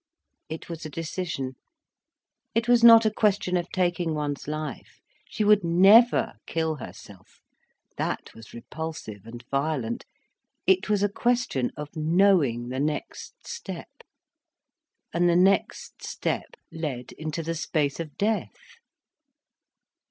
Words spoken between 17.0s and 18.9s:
into the space of death.